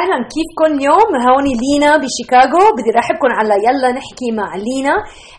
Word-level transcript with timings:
أهلا 0.00 0.18
كيفكم 0.34 0.68
اليوم 0.76 1.10
هون 1.26 1.46
لينا 1.62 1.90
بشيكاغو. 2.02 2.64
بدي 2.76 2.90
رحبكم 2.98 3.30
على 3.38 3.54
يلا 3.66 3.90
نحكي 3.98 4.28
مع 4.40 4.48
لينا. 4.66 4.94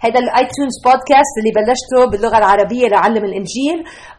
هذا 0.05 0.19
الآيتونز 0.19 0.75
بودكاست 0.85 1.33
اللي 1.39 1.51
بلشته 1.59 1.99
باللغة 2.11 2.37
العربية 2.37 2.87
لعلم 2.87 3.23
الإنجيل. 3.29 3.77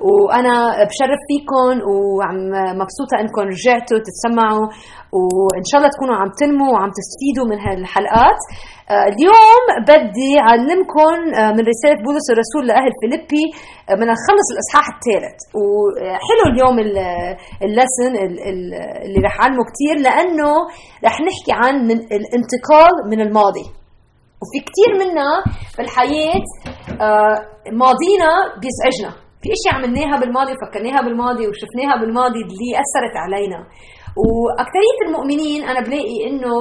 وأنا 0.09 0.55
بشرف 0.91 1.21
فيكم 1.29 1.75
وعم 1.91 2.39
مبسوطة 2.81 3.15
انكم 3.21 3.43
رجعتوا 3.55 3.99
تتسمعوا 4.07 4.67
وإن 5.15 5.65
شاء 5.71 5.79
الله 5.81 5.91
تكونوا 5.97 6.17
عم 6.21 6.31
تنموا 6.41 6.71
وعم 6.75 6.91
تستفيدوا 6.99 7.47
من 7.51 7.59
هالحلقات. 7.67 8.41
آه، 8.91 9.07
اليوم 9.13 9.63
بدي 9.91 10.33
أعلمكم 10.47 11.15
آه، 11.41 11.53
من 11.57 11.63
رسالة 11.73 11.99
بولس 12.07 12.27
الرسول 12.35 12.63
لأهل 12.69 12.93
فيليبي 13.01 13.45
آه، 13.89 13.95
بدنا 13.95 14.13
نخلص 14.19 14.49
الإصحاح 14.55 14.87
الثالث. 14.95 15.39
وحلو 15.61 16.45
اليوم 16.53 16.77
اللسن 17.67 18.13
اللي 19.07 19.21
رح 19.27 19.41
أعلمه 19.41 19.63
كثير 19.71 19.97
لأنه 20.07 20.53
رح 21.07 21.17
نحكي 21.29 21.53
عن 21.63 21.91
الانتقال 21.91 22.95
من 23.11 23.21
الماضي. 23.21 23.67
وفي 24.41 24.59
كثير 24.69 24.91
منا 25.01 25.31
بالحياة 25.79 26.45
ماضينا 27.83 28.31
بيزعجنا. 28.63 29.13
في 29.43 29.51
اشياء 29.57 29.75
عملناها 29.75 30.21
بالماضي 30.21 30.53
وفكرناها 30.53 31.01
بالماضي 31.05 31.45
وشفناها 31.49 31.95
بالماضي 32.01 32.41
اللي 32.47 32.71
أثرت 32.85 33.17
علينا. 33.25 33.61
وأكثرية 34.23 34.99
المؤمنين 35.07 35.65
أنا 35.65 35.81
بلاقي 35.81 36.17
إنه 36.27 36.55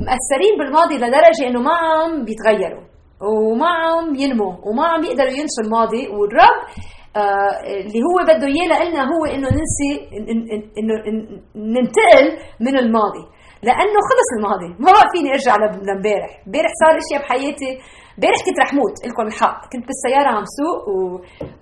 مأثرين 0.00 0.54
بالماضي 0.58 0.94
لدرجة 0.96 1.46
إنه 1.48 1.60
ما 1.60 1.72
عم 1.74 2.24
بيتغيروا 2.24 2.82
وما 3.22 3.68
عم 3.68 4.14
ينموا 4.14 4.52
وما 4.66 4.86
عم 4.86 5.00
بيقدروا 5.00 5.30
ينسوا 5.40 5.64
الماضي. 5.64 6.08
والرب 6.08 6.58
آه 7.16 7.52
اللي 7.80 8.00
هو 8.08 8.16
بده 8.28 8.46
إياه 8.46 8.88
لنا 8.90 9.02
هو 9.12 9.24
إنه 9.24 9.48
ننسي 9.48 9.90
إنه 10.78 10.94
ننتقل 11.56 12.24
من 12.60 12.76
الماضي. 12.78 13.24
لأنه 13.62 13.98
خلص 14.10 14.28
الماضي 14.38 14.68
ما 14.84 14.92
بقى 14.92 15.04
فيني 15.14 15.30
أرجع 15.30 15.56
لامبارح 15.56 16.30
امبارح 16.46 16.70
صار 16.82 16.94
إشياء 17.02 17.20
بحياتي 17.22 17.78
امبارح 18.16 18.38
كنت 18.46 18.58
رح 18.64 18.70
موت؟ 18.80 18.96
لكم 19.08 19.26
الحق. 19.30 19.58
كنت 19.72 19.84
بالسيارة 19.88 20.30
عم 20.36 20.44
سوق 20.58 20.78
و... 20.94 20.96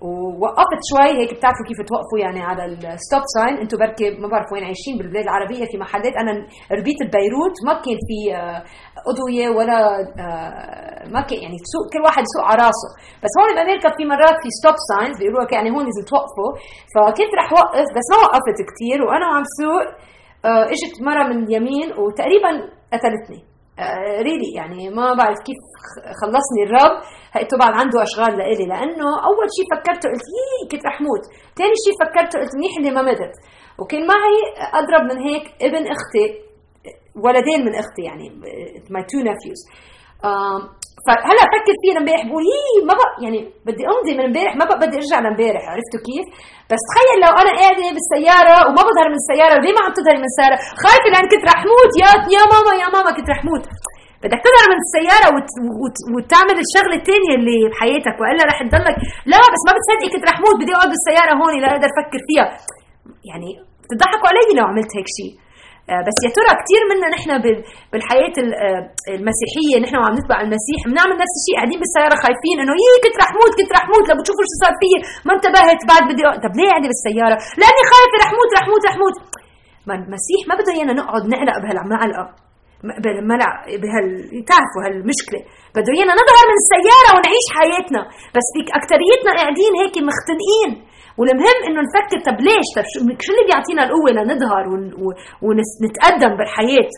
ووقفت 0.05 0.81
شوي 0.89 1.11
هيك 1.19 1.31
بتعرفوا 1.37 1.65
كيف 1.69 1.79
توقفوا 1.89 2.19
يعني 2.25 2.41
على 2.49 2.63
ال 2.65 2.77
stop 2.77 3.23
sign 3.35 3.55
أنتم 3.63 3.77
بركي 3.77 4.07
ما 4.21 4.27
بعرف 4.31 4.47
وين 4.53 4.63
عايشين 4.69 4.93
بالبلاد 4.97 5.23
العربية 5.29 5.65
في 5.71 5.77
محلات. 5.83 6.13
أنا 6.21 6.31
ربيت 6.77 6.99
ببيروت 7.07 7.55
ما 7.67 7.73
كان 7.85 7.97
في 8.07 8.19
آه، 8.35 8.59
اضويه 9.11 9.49
ولا 9.57 9.79
آه، 10.25 11.01
ما 11.13 11.21
كان 11.27 11.39
يعني 11.45 11.57
سوق 11.73 11.85
كل 11.93 12.01
واحد 12.07 12.23
يسوق 12.27 12.45
على 12.49 12.59
راسه. 12.67 12.89
بس 13.23 13.33
هون 13.39 13.49
بأمريكا 13.55 13.89
في 13.97 14.03
مرات 14.11 14.37
في 14.43 14.49
stop 14.59 14.75
signs 14.89 15.15
بيقولوا 15.19 15.53
يعني 15.57 15.69
هون 15.73 15.83
لازم 15.87 16.03
توقفوا. 16.11 16.51
فكنت 16.93 17.31
رح 17.39 17.47
وقف 17.59 17.87
بس 17.97 18.07
ما 18.11 18.17
وقفت 18.25 18.57
كثير 18.69 18.97
وأنا 19.05 19.25
عم 19.35 19.45
سوق 19.59 19.85
آه، 20.49 20.65
إجت 20.73 20.95
مرا 21.07 21.23
من 21.29 21.37
اليمين 21.43 21.87
وتقريبا 22.01 22.51
قتلتني. 22.93 23.54
really 24.27 24.49
آه، 24.53 24.55
يعني 24.55 24.89
ما 24.89 25.13
بعرف 25.13 25.37
كيف 25.47 25.61
خلصني 26.21 26.61
الرب. 26.67 26.95
طبعا 27.51 27.69
عنده 27.75 28.03
أشغال 28.03 28.37
لإلي 28.37 28.65
لأنه 28.65 29.07
أول 29.29 29.47
شيء 29.55 29.65
فكرته 29.75 30.09
قلت 30.09 30.25
يي 30.37 30.69
كنت 30.71 30.85
رح 30.85 31.01
موت. 31.01 31.23
ثاني 31.57 31.75
شيء 31.85 31.93
فكرته 32.07 32.39
قلت 32.39 32.55
منيح 32.55 32.73
اللي 32.79 32.91
ما 32.91 33.01
متت 33.01 33.33
وكان 33.79 34.07
معي 34.07 34.37
أضرب 34.73 35.03
من 35.11 35.17
هيك 35.27 35.43
ابن 35.61 35.87
أختي 35.87 36.27
ولدين 37.23 37.59
من 37.65 37.75
أختي 37.75 38.01
يعني 38.01 38.29
my 38.89 39.03
two 39.03 39.17
nephews 39.17 39.61
فهلا 41.07 41.41
أفكر 41.47 41.75
فيه 41.81 41.91
امبارح 42.01 42.23
بقول 42.29 42.43
هي 42.53 42.65
ما 42.89 42.93
بقى 42.99 43.11
يعني 43.23 43.39
بدي 43.67 43.83
امضي 43.93 44.11
من 44.17 44.23
امبارح 44.29 44.53
ما 44.59 44.65
بقى 44.69 44.77
بدي 44.83 44.95
أرجع 45.01 45.17
لامبارح 45.25 45.61
عرفتوا 45.71 46.01
كيف؟ 46.07 46.25
بس 46.71 46.81
تخيل 46.89 47.17
لو 47.25 47.33
أنا 47.41 47.51
قاعدة 47.59 47.85
بالسيارة 47.97 48.55
وما 48.67 48.81
بظهر 48.87 49.07
من 49.13 49.17
السيارة 49.23 49.53
وليه 49.57 49.73
ما 49.77 49.81
عم 49.85 49.91
تظهري 49.99 50.19
من 50.23 50.29
السيارة؟ 50.31 50.57
خايفة 50.83 51.07
لأن 51.13 51.25
كنت 51.31 51.43
رح 51.51 51.59
موت 51.71 51.91
يا 52.03 52.11
يا 52.35 52.43
ماما 52.53 52.71
يا 52.81 52.87
ماما 52.95 53.09
كنت 53.17 53.27
رح 53.33 53.41
موت 53.49 53.65
بدك 54.23 54.39
تظهر 54.47 54.65
من 54.73 54.79
السيارة 54.85 55.27
وت... 55.35 55.49
وت... 55.83 55.97
وتعمل 56.13 56.57
الشغلة 56.65 56.95
الثانية 57.01 57.33
اللي 57.39 57.57
بحياتك 57.71 58.15
وإلا 58.21 58.43
رح 58.51 58.57
تضلك 58.67 58.97
لا 59.31 59.39
بس 59.53 59.61
ما 59.67 59.73
بتصدقي 59.77 60.09
كنت 60.13 60.25
رح 60.29 60.37
موت 60.43 60.55
بدي 60.61 60.71
أقعد 60.75 60.89
بالسيارة 60.93 61.31
هون 61.39 61.53
لا 61.63 61.67
أقدر 61.73 61.89
أفكر 61.93 62.19
فيها 62.27 62.45
يعني 63.29 63.49
بتضحكوا 63.89 64.27
علي 64.31 64.43
لو 64.59 64.65
عملت 64.71 64.91
هيك 64.97 65.09
شيء 65.17 65.31
بس 66.07 66.17
يا 66.25 66.31
ترى 66.37 66.51
كثير 66.61 66.81
منا 66.91 67.07
نحن 67.15 67.29
بالحياة 67.91 68.35
آه، 68.65 68.81
المسيحية 69.17 69.75
نحن 69.83 69.95
وعم 70.01 70.13
نتبع 70.19 70.37
المسيح 70.45 70.79
بنعمل 70.89 71.15
نفس 71.23 71.33
الشيء 71.39 71.55
قاعدين 71.57 71.79
بالسيارة 71.81 72.15
خايفين 72.23 72.57
إنه 72.63 72.73
يي 72.83 72.93
كنت 73.03 73.15
رح 73.23 73.29
موت 73.39 73.51
كنت 73.59 73.71
رح 73.77 73.85
موت 73.91 74.05
لو 74.09 74.15
بتشوفوا 74.19 74.45
شو 74.49 74.55
صار 74.63 74.73
فيي 74.81 74.97
ما 75.27 75.31
انتبهت 75.37 75.81
بعد 75.91 76.03
بدي 76.09 76.23
طب 76.45 76.53
ليه 76.57 76.69
قاعدة 76.71 76.87
بالسيارة؟ 76.91 77.37
لأني 77.59 77.81
خايفة 77.91 78.15
رح 78.23 78.29
موت 78.37 78.49
رح 78.57 78.65
موت 78.71 78.83
رح 78.89 78.95
موت. 79.01 79.15
ما 79.87 79.93
المسيح 79.99 80.41
ما 80.49 80.53
بده 80.59 80.71
إيانا 80.75 80.93
نقعد 80.99 81.23
نعلق 81.33 81.55
بهالمعلقه 81.63 82.25
بهالملع 83.03 83.49
بهال 83.81 84.07
تعرفوا 84.49 84.81
هالمشكله 84.85 85.41
بده 85.75 85.91
إيانا 85.97 86.13
نظهر 86.21 86.43
من 86.49 86.57
السيارة 86.63 87.09
ونعيش 87.15 87.47
حياتنا. 87.57 88.01
بس 88.35 88.47
اكثريتنا 88.79 89.31
قاعدين 89.39 89.71
هيك 89.81 89.95
مختنقين. 90.09 90.71
والمهم 91.19 91.59
إنه 91.67 91.79
نفكر 91.87 92.17
طب 92.27 92.37
ليش؟ 92.47 92.67
طب 92.75 92.85
شو 93.23 93.29
اللي 93.33 93.43
بيعطينا 93.49 93.81
القوة 93.85 94.11
لنظهر 94.17 94.63
ونتقدم 95.45 96.31
بالحياة؟ 96.37 96.91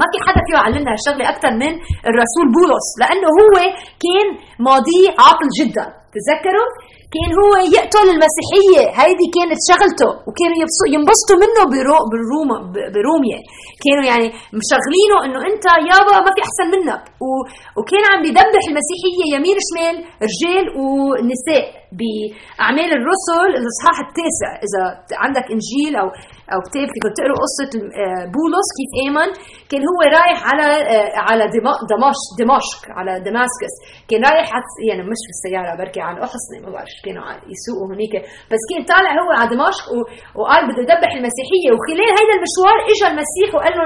ما 0.00 0.06
في 0.12 0.16
حدا 0.26 0.40
فيه 0.46 0.54
يعلمنا 0.58 0.90
هالشغلة 0.92 1.24
أكثر 1.32 1.50
من 1.62 1.72
الرسول 2.10 2.46
بولس 2.56 2.88
لأنه 3.00 3.28
هو 3.40 3.54
كان 4.04 4.26
ماضيه 4.68 5.08
عاطل 5.24 5.48
جدا 5.60 5.86
تذكروا 6.16 6.68
كان 7.14 7.30
هو 7.42 7.52
يقتل 7.76 8.06
المسيحية 8.16 8.82
هيدي 9.00 9.26
كانت 9.36 9.58
شغلته 9.70 10.10
وكانوا 10.26 10.56
ينبسطوا 10.94 11.38
منه 11.44 11.60
بالروما 12.10 12.56
بروميا. 12.94 13.40
كانوا 13.84 14.04
يعني 14.10 14.26
مشغلينه 14.60 15.16
إنه 15.24 15.40
أنت 15.50 15.64
يابا 15.90 16.14
ما 16.26 16.30
في 16.34 16.40
أحسن 16.48 16.66
منك 16.74 17.02
وكان 17.78 18.02
عم 18.10 18.20
بيدبح 18.24 18.62
المسيحية 18.70 19.24
يمين 19.34 19.56
شمال 19.68 19.96
رجال 20.26 20.64
ونساء. 20.82 21.64
بأعمال 21.98 22.90
الرسل 22.98 23.48
الاصحاح 23.60 23.96
التاسع 24.06 24.50
إذا 24.66 24.82
عندك 25.24 25.44
إنجيل 25.54 25.96
أو 25.96 26.08
أو 26.52 26.58
كتاب 26.66 26.86
فيكم 26.94 27.10
تقروا 27.18 27.38
قصة 27.44 27.72
آه، 28.02 28.24
بولس 28.36 28.68
كيف 28.78 28.92
آمن. 29.06 29.30
كان 29.70 29.82
هو 29.90 30.00
رايح 30.18 30.38
على 30.50 30.66
آه، 30.94 31.10
على 31.28 31.44
دمشق 31.90 32.30
دمشق 32.42 32.80
على 32.98 33.12
دماسكس. 33.28 33.74
كان 34.10 34.20
رايح 34.28 34.48
يعني 34.88 35.02
مش 35.10 35.20
في 35.26 35.32
السيارة 35.36 35.70
بركي 35.80 36.00
على 36.08 36.18
احصنه 36.26 36.58
ما 36.64 36.70
بعرف 36.74 36.96
كانوا 37.06 37.24
يسوقوا 37.54 37.88
هنيك. 37.92 38.14
بس 38.52 38.62
كان 38.70 38.82
طالع 38.92 39.10
هو 39.22 39.30
على 39.38 39.48
دمشق 39.54 39.86
وقال 40.38 40.62
بده 40.68 40.80
يذبح 40.84 41.12
المسيحية. 41.20 41.68
وخلال 41.74 42.10
هذا 42.20 42.32
المشوار 42.38 42.78
اجى 42.92 43.06
المسيح 43.12 43.48
وقال 43.54 43.72
له 43.78 43.84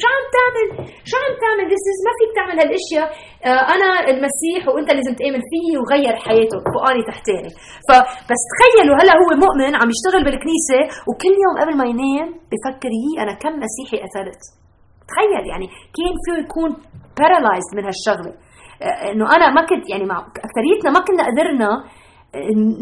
شو 0.00 0.08
عم 0.14 0.24
تعمل؟ 0.36 0.68
شو 1.10 1.16
عم 1.22 1.32
تعمل؟ 1.44 1.66
ما 2.06 2.12
فيك 2.18 2.30
تعمل 2.38 2.56
هالأشياء. 2.62 3.08
آه، 3.48 3.62
أنا 3.74 3.88
المسيح 4.12 4.60
وأنت 4.72 4.88
لازم 4.96 5.14
تآمن 5.20 5.42
فيي 5.50 5.72
وغير 5.80 6.14
حياته 6.26 6.56
فوقاني 6.72 7.02
تحتاني. 7.10 7.50
فبس 7.88 8.42
تخيلوا 8.52 8.96
هلا 9.00 9.14
هو 9.20 9.28
مؤمن 9.44 9.72
عم 9.80 9.88
يشتغل 9.94 10.22
بالكنيسة. 10.26 10.80
وكل 11.08 11.34
يوم 11.44 11.54
قبل 11.62 11.74
ما 11.80 11.81
ينام 11.90 12.28
بفكر 12.50 12.90
يي 13.02 13.22
أنا 13.22 13.32
كم 13.42 13.52
مسيحي 13.64 13.96
قتلت 14.04 14.42
تخيل 15.08 15.44
يعني 15.52 15.66
كان 15.96 16.14
فيه 16.24 16.44
يكون 16.44 16.70
بارالايزد 17.18 17.72
من 17.76 17.84
هالشغلة. 17.88 18.32
آه، 18.82 19.12
إنه 19.12 19.24
أنا 19.36 19.46
ما 19.56 19.62
كنت 19.70 19.84
يعني 19.92 20.04
مع 20.04 20.18
أكثريتنا 20.46 20.90
ما 20.96 21.00
كنا 21.06 21.22
قدرنا 21.28 21.70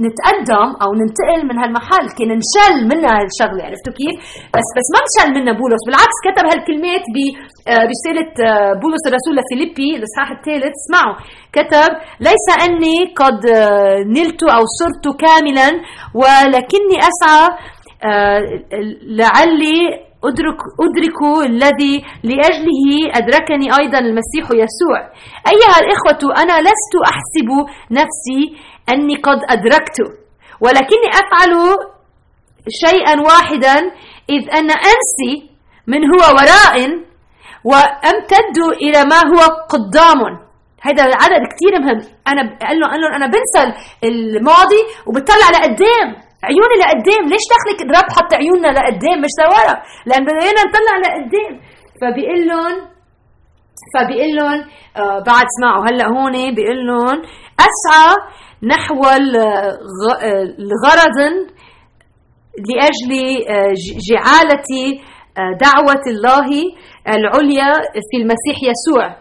نتقدم 0.05 0.69
أو 0.83 0.89
ننتقل 1.01 1.41
من 1.51 1.57
هالمحل. 1.63 2.07
كان 2.19 2.31
نشل 2.43 2.77
منا 2.91 3.11
هالشغلة 3.19 3.63
عرفتوا 3.69 3.93
كيف؟ 3.99 4.17
بس 4.55 4.69
بس 4.77 4.89
ما 4.95 5.01
انشل 5.05 5.29
منا 5.37 5.53
بولس. 5.61 5.83
بالعكس 5.87 6.19
كتب 6.27 6.45
هالكلمات 6.51 7.05
برساله 7.17 8.31
آه، 8.39 8.51
آه، 8.51 8.73
بولس 8.83 9.03
الرسول 9.09 9.33
لفيليبي 9.39 9.91
الإصحاح 9.99 10.29
الثالث. 10.37 10.75
اسمعوا. 10.81 11.17
كتب 11.57 11.91
ليس 12.29 12.47
أني 12.67 12.97
قد 13.21 13.41
آه، 13.47 13.99
نلت 14.17 14.43
أو 14.57 14.63
صرت 14.81 15.05
كاملا 15.23 15.69
ولكني 16.21 16.97
أسعى 17.11 17.47
لعلي 19.19 19.79
أدرك 20.25 20.61
أدرك 20.85 21.21
الذي 21.47 22.05
لأجله 22.25 22.83
أدركني 23.15 23.67
أيضا 23.81 23.99
المسيح 23.99 24.45
يسوع. 24.45 24.99
أيها 25.53 25.77
الإخوة 25.81 26.43
أنا 26.43 26.61
لست 26.61 26.95
أحسب 27.05 27.49
نفسي 27.91 28.57
أني 28.93 29.17
قد 29.17 29.39
أدركت 29.49 29.99
ولكني 30.61 31.09
أفعل 31.13 31.77
شيئا 32.69 33.21
واحدا 33.21 33.77
إذ 34.31 34.51
أن 34.51 34.71
أنسي 34.71 35.51
من 35.87 36.05
هو 36.05 36.21
وراء 36.37 36.77
وأمتد 37.65 38.59
إلى 38.83 39.05
ما 39.05 39.21
هو 39.33 39.41
قدام. 39.69 40.21
هذا 40.83 41.05
العدد 41.05 41.43
كثير 41.53 41.81
مهم. 41.81 42.01
أنا 42.29 42.43
قال 42.61 42.81
له 42.81 43.17
أنا 43.17 43.27
بنسى 43.27 43.75
الماضي 44.05 44.83
وبطلع 45.07 45.51
لقدام. 45.53 46.30
عيوني 46.49 46.77
لقدام. 46.83 47.23
ليش 47.33 47.45
دخلك 47.55 47.79
الرب 47.87 48.09
حط 48.17 48.35
عيوننا 48.35 48.69
لقدام؟ 48.79 49.19
مش 49.25 49.35
لورا 49.41 49.75
لأن 50.07 50.25
بدنا 50.25 50.63
نطلع 50.69 50.95
لقدام. 51.05 51.53
فبيقول 52.01 52.47
لهم 52.49 52.91
فبيقول 53.95 54.37
لهم 54.37 54.61
آه 54.97 55.19
بعد 55.27 55.45
اسمعوا 55.53 55.85
هلأ 55.89 56.07
هون 56.07 56.55
بيقول 56.55 56.87
لهم 56.87 57.23
أسعى 57.69 58.15
نحو 58.63 59.01
الغرض 60.59 61.19
لأجل 62.69 63.13
آه، 63.49 63.75
جعالة 64.11 64.65
دعوة 65.61 66.03
الله 66.07 66.49
العليا 67.09 67.73
في 68.11 68.17
المسيح 68.23 68.57
يسوع. 68.71 69.17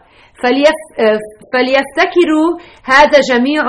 فليفتكروا 1.53 2.49
هذا 2.85 3.19
جميع 3.31 3.61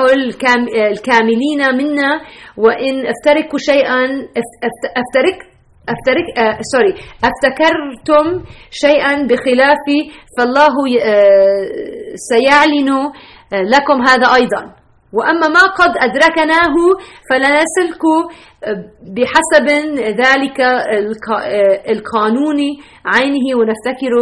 الكاملين 0.91 1.75
منا 1.79 2.21
وإن 2.57 3.07
افتركوا 3.07 3.59
شيئا 3.59 4.05
افترك 5.87 6.39
آه 6.39 6.59
سوري 6.73 6.95
افتكرتم 7.25 8.45
شيئا 8.71 9.27
بخلاف 9.27 9.87
فالله 10.39 10.75
آه 11.05 11.67
سيعلن 12.15 12.91
لكم 13.53 14.03
هذا 14.03 14.35
أيضا. 14.35 14.80
واما 15.13 15.49
ما 15.49 15.61
قد 15.81 15.93
ادركناه 16.07 16.75
فلنسلك 17.31 18.03
بحسب 19.17 19.67
ذلك 20.23 20.61
القانون 21.95 22.59
عينه 23.07 23.47
ونفتكر 23.59 24.13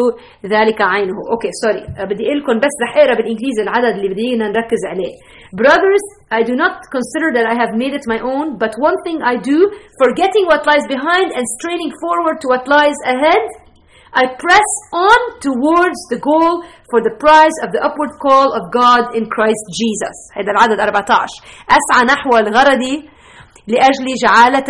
ذلك 0.46 0.80
عينه 0.82 1.16
okay 1.32 1.48
sorry 1.62 1.82
بدي 2.10 2.24
أقول 2.26 2.38
لكم 2.40 2.58
بس 2.58 2.74
رح 2.84 2.96
اقرا 2.96 3.14
بالانجليزي 3.14 3.62
العدد 3.62 3.94
اللي 3.96 4.08
بدينا 4.08 4.48
نركز 4.48 4.82
عليه 4.90 5.12
brothers 5.60 6.04
I 6.38 6.40
do 6.50 6.54
not 6.64 6.74
consider 6.96 7.28
that 7.36 7.46
I 7.52 7.54
have 7.62 7.72
made 7.82 7.94
it 7.98 8.04
my 8.14 8.20
own 8.32 8.46
but 8.62 8.72
one 8.88 8.98
thing 9.06 9.18
I 9.32 9.34
do 9.52 9.58
forgetting 10.02 10.44
what 10.50 10.62
lies 10.70 10.86
behind 10.96 11.28
and 11.36 11.44
straining 11.58 11.92
forward 12.02 12.36
to 12.42 12.46
what 12.52 12.64
lies 12.76 12.98
ahead 13.14 13.44
I 14.12 14.24
press 14.44 14.70
on 14.92 15.20
towards 15.46 16.00
the 16.12 16.18
goal 16.18 16.64
for 16.90 17.00
the 17.06 17.14
prize 17.24 17.56
of 17.64 17.68
the 17.74 17.80
upward 17.86 18.12
call 18.24 18.48
of 18.58 18.64
God 18.72 19.02
in 19.18 19.24
Christ 19.28 19.64
Jesus. 19.80 20.16
هذا 20.38 20.50
العدد 20.54 20.80
14 20.80 21.42
أسعى 21.78 22.04
نحو 22.04 22.30
الغرض 22.36 22.84
لأجل 23.72 24.06
جعالة 24.24 24.68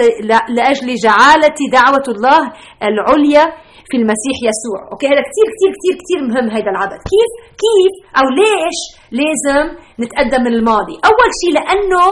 لأجل 0.49 0.95
جعالة 0.95 1.59
دعوة 1.73 2.07
الله 2.09 2.41
العليا 2.83 3.45
في 3.91 3.97
المسيح 3.97 4.37
يسوع. 4.51 4.81
أوكي؟ 4.93 5.07
هذا 5.07 5.23
كثير 5.29 5.47
كثير 5.55 5.71
كثير 5.79 5.95
كثير 6.03 6.21
مهم 6.29 6.47
هذا 6.57 6.71
العدد. 6.75 7.01
كيف 7.13 7.31
كيف 7.65 7.95
أو 8.19 8.27
ليش 8.41 8.79
لازم 9.21 9.65
نتقدم 10.01 10.43
من 10.47 10.53
الماضي؟ 10.59 10.97
أول 11.11 11.31
شيء 11.41 11.53
لأنه 11.59 12.05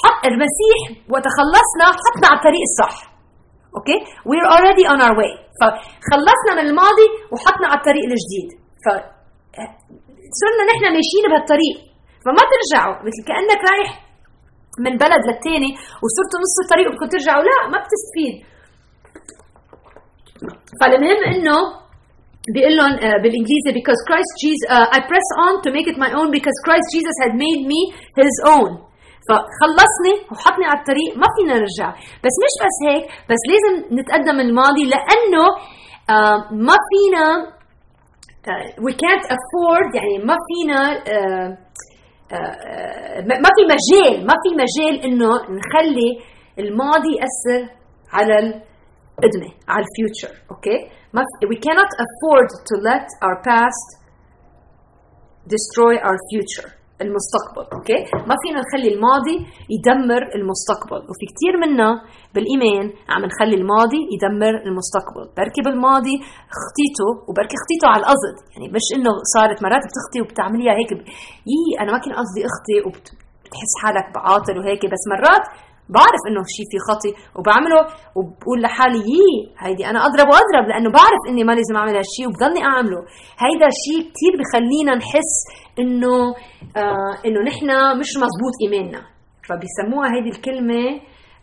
حط 0.00 0.22
المسيح 0.32 0.78
وتخلصنا 1.12 1.86
حطنا 2.04 2.26
على 2.30 2.38
الطريق 2.38 2.62
الصح. 2.70 3.15
أوكي 3.76 3.98
we're 4.30 4.48
already 4.56 4.84
on 4.92 4.98
our 5.06 5.14
way. 5.20 5.32
فخلصنا 5.60 6.52
من 6.58 6.64
الماضي 6.68 7.08
وحطنا 7.32 7.66
على 7.70 7.78
الطريق 7.80 8.04
الجديد 8.12 8.48
ف 8.84 8.86
صرنا 10.40 10.62
نحن 10.70 10.84
ماشيين 10.96 11.24
بهالطريق. 11.30 11.76
فما 12.24 12.42
ترجعوا. 12.52 12.96
مثل 13.06 13.20
كأنك 13.28 13.60
رايح 13.70 13.90
من 14.84 14.92
بلد 15.04 15.22
للتاني 15.28 15.70
وصرتوا 16.02 16.40
نص 16.44 16.56
الطريق 16.64 16.86
وبدكم 16.88 17.06
ترجعوا. 17.14 17.42
لا 17.48 17.58
ما 17.72 17.78
بتستفيد. 17.84 18.34
فالمهم 20.80 21.20
إنه 21.34 21.56
بيقول 22.54 22.76
لهم 22.76 22.92
بالإنجليزي 23.22 23.70
because 23.80 24.00
Christ 24.08 24.32
Jesus 24.42 24.62
uh, 24.68 24.96
I 24.96 25.00
press 25.10 25.28
on 25.46 25.62
to 25.64 25.68
make 25.76 25.86
it 25.92 25.98
my 26.04 26.10
own 26.18 26.28
because 26.30 26.56
Christ 26.66 26.86
Jesus 26.96 27.16
had 27.24 27.32
made 27.44 27.60
me 27.72 27.80
his 28.20 28.36
own. 28.54 28.70
فخلصني 29.28 30.14
وحطني 30.32 30.64
على 30.70 30.78
الطريق 30.82 31.10
ما 31.22 31.28
فينا 31.36 31.54
نرجع. 31.58 31.88
بس 32.24 32.34
مش 32.44 32.54
بس 32.64 32.76
هيك 32.88 33.04
بس 33.30 33.42
لازم 33.50 33.74
نتقدم 33.98 34.40
الماضي 34.40 34.84
لأنه 34.94 35.44
uh, 36.12 36.52
ما 36.52 36.76
فينا 36.90 37.56
we 38.86 38.92
can't 39.02 39.26
afford 39.36 39.88
يعني 39.94 40.24
ما 40.24 40.36
فينا 40.46 40.80
uh, 41.04 41.66
ما 43.44 43.50
في 43.56 43.62
مجال 43.74 44.26
ما 44.26 44.34
في 44.42 44.50
مجال 44.62 44.94
إنه 45.04 45.28
نخلي 45.34 46.10
الماضي 46.58 47.12
يأثر 47.20 47.72
على 48.12 48.38
القدمة 48.38 49.50
على 49.68 49.84
ال 49.86 49.94
future 49.94 50.42
okay 50.50 50.78
we 51.52 51.56
cannot 51.66 51.90
afford 52.04 52.48
to 52.68 52.74
let 52.90 53.06
our 53.22 53.36
past 53.42 53.86
destroy 55.54 55.94
our 56.08 56.18
future. 56.30 56.68
المستقبل 57.04 57.64
أوكي؟ 57.76 57.98
ما 58.30 58.36
فينا 58.42 58.58
نخلي 58.64 58.88
الماضي 58.94 59.36
يدمر 59.74 60.22
المستقبل 60.38 61.00
وفي 61.10 61.24
كثير 61.32 61.54
منا 61.62 61.90
بالإيمان 62.34 62.86
عم 63.12 63.22
نخلي 63.30 63.56
الماضي 63.60 64.00
يدمر 64.14 64.54
المستقبل. 64.68 65.24
بركي 65.38 65.60
بالماضي 65.66 66.16
خطيته 66.60 67.08
وبركي 67.28 67.56
خطيته 67.62 67.86
على 67.92 68.00
القصد 68.02 68.36
يعني 68.52 68.66
مش 68.76 68.86
إنه 68.96 69.12
صارت 69.34 69.58
مرات 69.64 69.82
بتخطي 69.88 70.18
وبتعمليها 70.22 70.74
هيك 70.80 70.90
يي 71.52 71.62
أنا 71.80 71.90
ما 71.92 71.98
كان 72.02 72.12
قصدي 72.20 72.40
أخطي 72.50 72.76
وبتحس 72.86 73.72
حالك 73.82 74.06
بعاطل 74.14 74.54
وهيك 74.58 74.82
بس 74.92 75.02
مرات 75.12 75.44
بعرف 75.88 76.22
إنه 76.28 76.42
شيء 76.56 76.66
في 76.72 76.78
خطي 76.88 77.10
وبعمله 77.38 77.80
وبقول 78.16 78.58
لحالي 78.62 78.98
يي 78.98 79.28
هيدي 79.58 79.86
أنا 79.90 79.98
أضرب 80.06 80.26
وأضرب 80.32 80.64
لأنه 80.68 80.90
بعرف 80.90 81.22
إني 81.28 81.44
ما 81.44 81.52
لازم 81.52 81.76
أعمل 81.76 81.96
هالشيء 81.96 82.26
وبضلني 82.28 82.62
أعمله. 82.64 83.00
هيدا 83.44 83.68
شيء 83.84 84.00
كثير 84.14 84.32
بخلينا 84.40 84.92
نحس 84.94 85.32
إنه 85.78 86.14
آه 86.76 87.12
إنه 87.26 87.40
نحن 87.50 87.98
مش 88.00 88.10
مزبوط 88.22 88.54
إيماننا. 88.62 89.02
فبيسموها 89.48 90.08
هيدي 90.14 90.30
الكلمة 90.36 91.00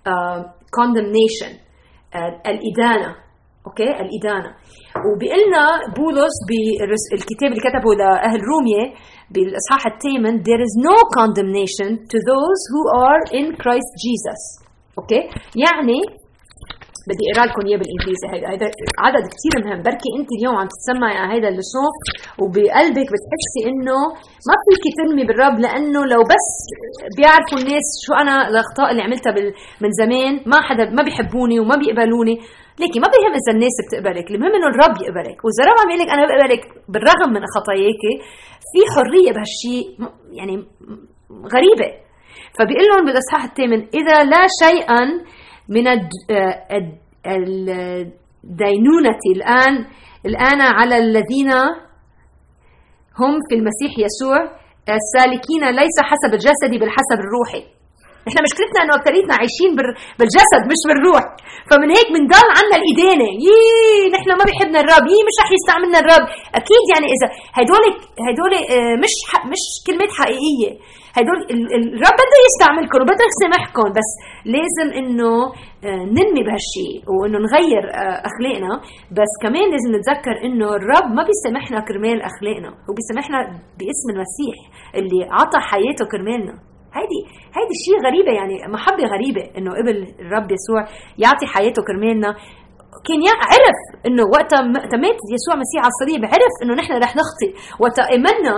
آه 0.08 0.54
condemnation 0.78 1.52
آه 2.16 2.42
الإدانة. 2.52 3.16
okay؟ 3.68 3.84
الإدانة. 4.04 4.52
وبيقلنا 5.08 5.64
بولس 5.98 6.36
بالكتاب 6.50 7.50
اللي 7.52 7.64
كتبه 7.68 7.90
لأهل 8.00 8.40
روميا 8.52 8.84
بالإصحاح 9.34 9.84
الثامن 9.94 10.34
there 10.50 10.62
is 10.68 10.74
no 10.90 10.98
condemnation 11.20 11.90
to 12.12 12.18
those 12.32 12.62
who 12.72 12.82
are 13.08 13.22
in 13.40 13.46
Christ 13.62 13.92
Jesus. 14.06 14.42
okay 15.00 15.22
يعني 15.66 16.00
بدي 17.10 17.24
أقرأ 17.32 17.46
لكم 17.50 17.62
إياه 17.68 17.78
بالإنجليزي. 17.82 18.26
هيدا 18.34 18.48
هيدا 18.52 18.68
عدد 19.06 19.24
كثير 19.34 19.54
مهم. 19.66 19.82
بركي 19.88 20.10
أنت 20.20 20.30
اليوم 20.38 20.56
عم 20.62 20.68
تسمعي 20.78 21.18
على 21.18 21.34
هيدا 21.34 21.48
اللسون 21.54 21.94
وبقلبك 22.42 23.08
بتحسي 23.14 23.62
إنه 23.70 24.00
ما 24.48 24.56
فيك 24.66 24.84
تنمي 24.98 25.24
بالرب 25.28 25.60
لأنه 25.66 26.02
لو 26.14 26.22
بس 26.34 26.48
بيعرفوا 27.18 27.58
الناس 27.62 27.88
شو 28.06 28.14
أنا 28.14 28.36
الأخطاء 28.50 28.88
اللي 28.92 29.02
عملتها 29.08 29.32
من 29.84 29.90
زمان 30.02 30.34
ما 30.52 30.58
حدا 30.68 30.86
ما 30.98 31.04
بيحبوني 31.04 31.60
وما 31.60 31.76
بيقبلوني. 31.82 32.36
ليكي 32.80 33.00
ما 33.00 33.08
بيهم 33.14 33.34
إذا 33.40 33.52
الناس 33.56 33.76
بتقبلك 33.86 34.32
المهم 34.32 34.54
إنه 34.58 34.68
الرب 34.74 34.96
يقبلك. 35.02 35.38
واذا 35.46 35.62
الرب 35.64 35.78
عم 35.82 35.90
يقول 35.90 36.02
لك 36.04 36.10
أنا 36.16 36.24
بقبلك 36.28 36.64
بالرغم 36.92 37.30
من 37.36 37.44
خطاياك 37.56 38.04
في 38.72 38.80
حرية 38.94 39.32
بهالشيء 39.36 39.86
يعني 40.40 40.56
غريبة. 41.56 41.90
فبيقول 42.60 42.86
لهم 42.90 43.06
بالاصحاح 43.06 43.44
الثامن 43.44 43.80
إذا 44.00 44.24
لا 44.24 44.44
شيئا 44.64 45.02
من 45.70 45.88
الدينونة 48.44 49.20
الآن 49.36 49.86
الآن 50.26 50.62
على 50.62 50.98
الذين 50.98 51.52
هم 53.20 53.34
في 53.50 53.56
المسيح 53.56 53.92
يسوع 54.06 54.38
السالكين 54.90 55.64
ليس 55.70 55.98
حسب 56.02 56.34
الجسد 56.34 56.82
بل 56.82 56.90
حسب 56.90 57.20
الروحي 57.20 57.64
نحن 58.28 58.38
مشكلتنا 58.48 58.80
إنه 58.84 58.94
اكثريتنا 59.00 59.34
عايشين 59.40 59.72
بالجسد 60.20 60.62
مش 60.72 60.82
بالروح. 60.88 61.24
فمن 61.70 61.90
هيك 61.96 62.08
بنضل 62.16 62.48
عنا 62.58 62.76
الإدانة. 62.82 63.30
يي 63.48 63.58
نحن 64.16 64.30
ما 64.40 64.46
بيحبنا 64.50 64.80
الرب 64.84 65.06
يي 65.14 65.20
مش 65.28 65.36
رح 65.42 65.50
يستعملنا 65.58 66.00
الرب 66.04 66.26
أكيد 66.60 66.84
يعني 66.94 67.08
إذا 67.16 67.28
هدول 67.58 67.84
هدول 68.28 68.54
مش 69.04 69.16
مش 69.52 69.64
كلمات 69.88 70.12
حقيقية. 70.20 70.72
هدول 71.18 71.40
الرب 71.80 72.18
بده 72.22 72.38
يستعملكم 72.48 72.98
وبده 73.02 73.26
يسامحكم 73.32 73.88
بس 73.98 74.10
لازم 74.56 74.88
إنه 75.00 75.32
ننمي 76.16 76.42
بهالشيء 76.48 76.96
وإنه 77.14 77.38
نغير 77.46 77.84
أخلاقنا. 78.30 78.74
بس 79.18 79.32
كمان 79.44 79.66
لازم 79.74 79.92
نتذكر 79.98 80.36
إنه 80.46 80.68
الرب 80.80 81.08
ما 81.18 81.24
بيسامحنا 81.30 81.80
كرمال 81.88 82.20
أخلاقنا. 82.32 82.70
هو 82.86 82.92
بيسامحنا 82.98 83.38
باسم 83.80 84.08
المسيح 84.14 84.56
اللي 85.00 85.20
عطى 85.38 85.60
حياته 85.72 86.06
كرمالنا. 86.12 86.56
هيدي 86.98 87.22
هيدي 87.58 87.76
شيء 87.86 87.98
غريبة 88.08 88.32
يعني 88.40 88.56
محبة 88.76 89.04
غريبة 89.14 89.44
إنه 89.58 89.72
قبل 89.80 89.96
الرب 90.24 90.48
يسوع 90.58 90.82
يعطي 91.24 91.46
حياته 91.54 91.82
كرمالنا. 91.88 92.32
كان 93.08 93.22
عرف 93.54 93.80
إنه 94.08 94.24
وقت 94.36 94.52
مات 95.04 95.20
يسوع 95.36 95.54
مسيح 95.64 95.80
على 95.84 95.92
الصليب 95.96 96.22
عرف 96.34 96.54
إنه 96.64 96.74
نحن 96.82 96.92
رح 97.06 97.12
نخطي 97.22 97.50
وقت 97.84 97.98
آمنا 98.16 98.54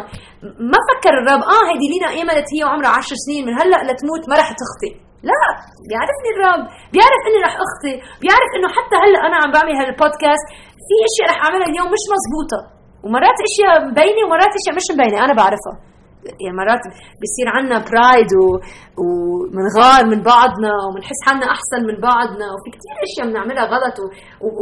ما 0.72 0.80
فكر 0.90 1.14
الرب 1.22 1.42
آه 1.56 1.64
هيدي 1.70 1.88
لينا 1.94 2.08
آمنت 2.22 2.48
هي 2.56 2.62
وعمرها 2.66 2.94
عشر 3.00 3.16
سنين 3.26 3.42
من 3.48 3.54
هلأ 3.62 3.80
لتموت 3.88 4.24
ما 4.30 4.36
رح 4.42 4.50
تخطي 4.62 4.92
لا 5.30 5.42
بيعرفني 5.90 6.30
الرب 6.36 6.64
بيعرف 6.94 7.22
إني 7.28 7.40
رح 7.48 7.54
اخطي 7.66 7.94
بيعرف 8.22 8.50
إنه 8.58 8.68
حتى 8.78 8.96
هلأ 9.04 9.20
أنا 9.28 9.36
عم 9.42 9.50
بعمل 9.56 9.74
هالبودكاست 9.80 10.46
في 10.88 10.96
إشياء 11.10 11.26
رح 11.32 11.38
أعملها 11.46 11.68
اليوم 11.72 11.88
مش 11.96 12.04
مزبوطة. 12.14 12.60
ومرات 13.04 13.38
إشياء 13.50 13.74
مبينة 13.90 14.22
ومرات 14.26 14.52
إشياء 14.60 14.74
مش 14.80 14.88
مبينة 14.94 15.18
أنا 15.26 15.34
بعرفها. 15.42 15.74
يعني 16.44 16.56
مرات 16.62 16.84
بصير 17.24 17.48
عنا 17.56 17.78
برايد 17.90 18.32
ومنغار 19.02 20.02
من 20.14 20.20
بعضنا 20.32 20.72
ومنحس 20.86 21.20
حالنا 21.26 21.46
أحسن 21.56 21.80
من 21.90 21.98
بعضنا 22.10 22.46
وفي 22.54 22.70
كثير 22.76 22.96
أشياء 23.08 23.26
بنعملها 23.32 23.66
غلط 23.74 23.96
و... 24.00 24.06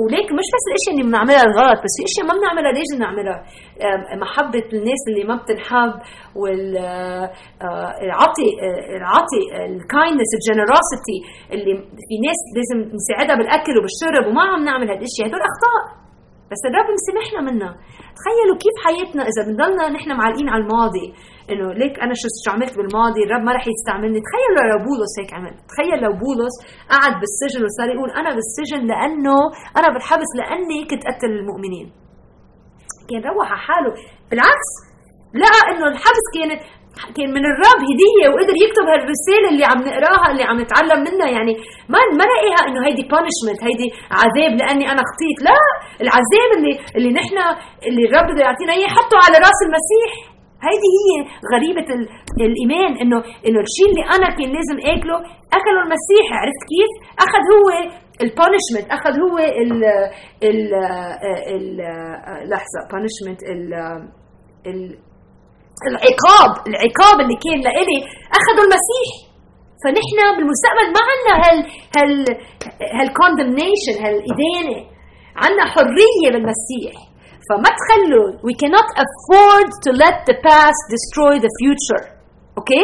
وليك 0.03 0.29
مش 0.39 0.47
بس 0.55 0.63
الأشياء 0.69 0.91
اللي 0.93 1.05
بنعملها 1.09 1.45
غلط 1.59 1.79
بس 1.85 1.93
في 1.97 2.03
أشياء 2.09 2.25
ما 2.29 2.33
بنعملها 2.39 2.71
ليش 2.77 2.89
بنعملها؟ 2.97 3.37
محبة 4.23 4.65
الناس 4.77 5.01
اللي 5.09 5.23
ما 5.29 5.35
بتنحب 5.41 5.93
والعطي 6.41 8.47
العطي 8.97 9.41
الكايندنس 9.69 10.31
الجنرosity 10.39 11.17
اللي 11.53 11.73
في 12.07 12.15
ناس 12.27 12.39
لازم 12.57 12.77
نساعدها 12.97 13.35
بالأكل 13.35 13.73
وبالشرب 13.77 14.23
وما 14.29 14.41
عم 14.49 14.63
نعمل 14.65 14.87
هالأشياء. 14.91 15.27
هدول 15.27 15.41
أخطاء. 15.51 16.02
بس 16.53 16.61
الرب 16.69 16.87
مسامحنا 16.97 17.39
منها 17.49 17.71
تخيلوا 18.19 18.57
كيف 18.63 18.75
حياتنا 18.85 19.23
إذا 19.29 19.41
بنضلنا 19.47 19.83
نحن 19.95 20.09
معلقين 20.19 20.47
على 20.53 20.61
الماضي. 20.63 21.07
إنه 21.51 21.67
ليك 21.81 21.95
أنا 22.03 22.13
شو 22.21 22.27
شو 22.43 22.49
عملت 22.53 22.73
بالماضي 22.77 23.21
الرب 23.25 23.43
ما 23.47 23.51
رح 23.57 23.65
يستعملني. 23.73 24.19
تخيلوا 24.27 24.65
لو 24.71 24.79
بولس 24.87 25.13
هيك 25.19 25.31
عمل. 25.37 25.53
تخيل 25.71 25.97
لو 26.05 26.13
بولس 26.23 26.55
قعد 26.93 27.13
بالسجن 27.21 27.59
وصار 27.65 27.87
يقول 27.95 28.09
أنا 28.21 28.31
بالسجن 28.37 28.81
لأنه 28.91 29.37
أنا 29.79 29.87
بالحبس 29.93 30.29
لأني 30.39 30.79
كنت 30.89 31.03
قتل 31.09 31.31
المؤمنين. 31.39 31.87
كان 33.09 33.21
روح 33.31 33.47
على 33.51 33.61
حاله. 33.67 33.93
بالعكس 34.29 34.71
لقى 35.41 35.59
إنه 35.71 35.85
الحبس 35.93 36.25
كانت 36.35 36.61
كان 37.17 37.29
من 37.37 37.43
الرب 37.51 37.81
هدية 37.91 38.25
وقدر 38.33 38.55
يكتب 38.65 38.85
هالرسالة 38.91 39.47
اللي 39.51 39.65
عم 39.71 39.79
نقراها 39.89 40.27
اللي 40.31 40.43
عم 40.49 40.57
نتعلم 40.61 40.99
منها. 41.07 41.29
يعني 41.35 41.53
ما 41.93 41.99
ما 42.19 42.23
لاقيها 42.31 42.61
إنه 42.67 42.79
هيدي 42.87 43.03
بانشمنت 43.11 43.59
هيدي 43.67 43.87
عذاب 44.21 44.51
لأني 44.59 44.85
أنا 44.91 45.01
خطيت. 45.09 45.37
لا 45.47 45.57
العذاب 46.03 46.49
اللي 46.57 46.73
اللي 46.97 47.11
نحن 47.19 47.37
اللي 47.87 48.03
الرب 48.07 48.27
بده 48.31 48.41
يعطينا 48.47 48.73
إياه 48.73 48.91
حطه 48.97 49.17
على 49.25 49.37
رأس 49.47 49.59
المسيح. 49.67 50.11
هيدي 50.67 50.89
هي 51.05 51.11
غريبة 51.53 51.87
الإيمان 52.47 52.91
إنه 53.01 53.17
إنه 53.47 53.59
الشيء 53.67 53.87
اللي 53.91 54.03
أنا 54.15 54.27
كان 54.37 54.49
لازم 54.57 54.77
آكله 54.93 55.17
أكله 55.57 55.79
المسيح. 55.85 56.25
عرفت 56.41 56.63
كيف؟ 56.71 56.91
أخذ 57.25 57.43
هو 57.53 57.67
ال 58.25 58.31
punishment 58.31 58.87
أخذ 58.97 59.13
هو 59.25 59.37
ال 59.63 59.83
ال 60.49 60.73
ال 61.55 61.77
لحظة 62.51 62.79
punishment 62.91 63.41
ال 63.53 63.73
ال 64.67 64.97
العقاب 65.89 66.51
العقاب 66.69 67.17
اللي 67.23 67.37
كان 67.45 67.59
لإلي 67.67 67.99
أخذوا 68.39 68.65
المسيح. 68.67 69.09
فنحن 69.81 70.17
بالمستقبل 70.35 70.87
ما 70.95 71.01
عندنا 71.09 71.35
هال 71.43 71.57
هال 71.97 72.11
هال 72.99 73.13
condemnation 73.13 73.95
هالإدانة 74.03 74.79
عندنا 75.43 75.65
حرية 75.73 76.27
بالمسيح. 76.33 76.93
فما 77.47 77.69
تخلوا 77.79 78.27
we 78.47 78.53
cannot 78.61 78.89
afford 79.05 79.67
to 79.85 79.89
let 80.03 80.17
the 80.29 80.37
past 80.47 80.81
destroy 80.95 81.33
the 81.45 81.51
future. 81.61 82.03
أوكي? 82.57 82.83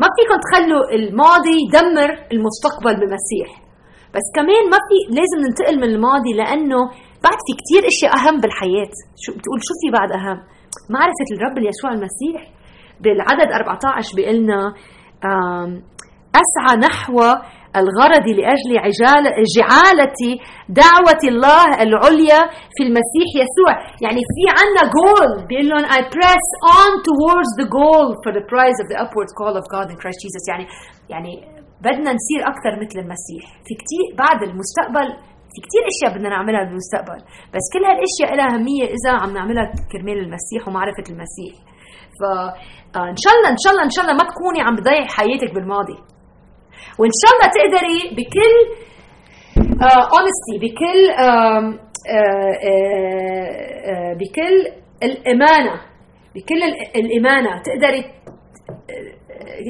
ما 0.00 0.08
فيكم 0.16 0.38
تخلوا 0.46 0.84
الماضي 0.98 1.56
يدمر 1.64 2.10
المستقبل 2.32 2.94
بالمسيح. 3.00 3.48
بس 4.14 4.26
كمان 4.36 4.62
ما 4.72 4.78
في 4.88 4.96
لازم 5.18 5.38
ننتقل 5.46 5.76
من 5.76 5.88
الماضي 5.94 6.32
لأنه 6.40 6.80
بعد 7.24 7.38
في 7.46 7.52
كتير 7.60 7.82
إشياء 7.92 8.12
أهم 8.18 8.40
بالحياة. 8.40 8.94
شو 9.22 9.32
بتقول 9.36 9.58
شو 9.66 9.74
في 9.80 9.88
بعد 9.98 10.10
أهم؟ 10.12 10.38
معرفة 10.90 11.28
الرب 11.36 11.56
يسوع 11.58 11.90
المسيح 11.92 12.40
بالعدد 13.00 13.48
14 13.52 14.16
بيقول 14.16 14.36
لنا 14.36 14.74
أسعى 16.42 16.76
نحو 16.86 17.16
الغرض 17.80 18.26
لأجل 18.38 18.70
جعالة 19.56 20.20
دعوة 20.68 21.22
الله 21.32 21.64
العليا 21.86 22.40
في 22.74 22.82
المسيح 22.88 23.28
يسوع. 23.42 23.72
يعني 24.04 24.20
في 24.32 24.42
عنا 24.58 24.82
جول 24.96 25.46
بيقول 25.48 25.68
لهم 25.68 25.84
I 25.98 26.00
press 26.16 26.46
on 26.80 26.90
towards 27.08 27.50
the 27.60 27.68
goal 27.78 28.06
for 28.22 28.30
the 28.38 28.44
prize 28.52 28.78
of 28.82 28.86
the 28.92 28.98
upward 29.04 29.30
call 29.38 29.54
of 29.60 29.64
God 29.74 29.86
in 29.92 29.96
Christ 30.02 30.20
Jesus. 30.24 30.44
يعني 30.50 30.66
يعني 31.12 31.32
بدنا 31.80 32.10
نصير 32.18 32.40
أكثر 32.52 32.72
مثل 32.82 32.98
المسيح. 33.04 33.44
في 33.66 33.74
كتير 33.82 34.06
بعد 34.24 34.42
المستقبل 34.48 35.08
في 35.52 35.58
كتير 35.66 35.82
أشياء 35.92 36.10
بدنا 36.14 36.28
نعملها 36.28 36.64
بالمستقبل 36.64 37.18
بس 37.54 37.64
كل 37.72 37.82
هالأشياء 37.90 38.30
لها 38.38 38.48
أهمية 38.54 38.84
إذا 38.96 39.12
عم 39.22 39.30
نعملها 39.38 39.64
كرمال 39.92 40.18
المسيح 40.26 40.60
ومعرفة 40.68 41.06
المسيح. 41.10 41.54
ف 42.18 42.20
إن 42.96 43.18
شاء 43.22 43.32
الله 43.36 43.48
إن 43.50 43.60
شاء 43.62 43.72
الله 43.72 43.84
إن 43.84 43.90
شاء 43.94 44.04
الله 44.04 44.14
ما 44.20 44.24
تكوني 44.30 44.60
عم 44.66 44.76
تضيعي 44.76 45.06
حياتك 45.16 45.54
بالماضي. 45.54 45.98
وإن 46.98 47.14
شاء 47.20 47.30
الله 47.34 47.48
تقدري 47.56 47.98
بكل 48.16 48.54
اونستي 50.14 50.54
بكل 50.62 51.00
uh, 51.10 51.64
uh, 52.16 52.54
uh, 52.70 54.12
بكل 54.20 54.54
الإمانة 55.02 55.74
بكل 56.34 56.62
الإمانة 56.96 57.62
تقدري 57.62 58.00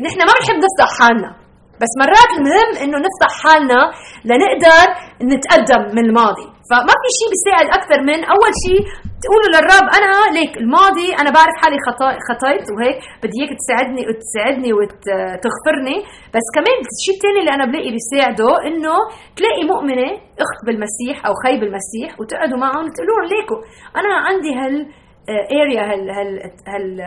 نحن 0.07 0.19
ما 0.19 0.33
بنحب 0.39 0.57
نفضح 0.65 0.91
حالنا. 1.01 1.42
بس 1.83 1.93
مرات 2.03 2.31
المهم 2.39 2.71
إنه 2.83 2.99
نفتح 3.07 3.31
حالنا 3.43 3.81
لنقدر 4.31 4.87
نتقدم 5.33 5.83
من 5.97 6.05
الماضي. 6.09 6.47
فما 6.71 6.95
في 7.03 7.09
شيء 7.19 7.29
بيساعد 7.35 7.67
أكثر 7.79 7.99
من 8.11 8.19
أول 8.35 8.53
شيء 8.67 8.83
تقولوا 9.25 9.51
للرب 9.55 9.87
أنا 9.99 10.11
ليك 10.39 10.53
الماضي 10.63 11.09
أنا 11.21 11.31
بعرف 11.37 11.55
حالي 11.63 11.79
خطيت 12.29 12.67
وهيك 12.73 12.99
بدي 13.23 13.37
إياك 13.41 13.53
تساعدني 13.61 14.03
وتساعدني 14.09 14.71
وتغفرني. 14.77 15.97
بس 16.35 16.47
كمان 16.57 16.77
الشيء 16.95 17.15
الثاني 17.19 17.39
اللي 17.43 17.53
أنا 17.57 17.65
بلاقي 17.71 17.91
بيساعده 17.97 18.51
إنه 18.69 18.95
تلاقي 19.39 19.65
مؤمنة 19.73 20.09
أخت 20.45 20.61
بالمسيح 20.67 21.17
أو 21.27 21.33
خي 21.43 21.55
بالمسيح 21.61 22.09
وتقعدوا 22.21 22.59
معهم 22.65 22.85
وتقولوا 22.87 23.17
لهم 23.19 23.29
ليكو 23.33 23.57
أنا 24.01 24.13
عندي 24.27 24.53
هال 24.61 24.77
اريا 25.31 25.83
هال 25.93 26.11
هال 26.11 26.41
هال 26.69 27.01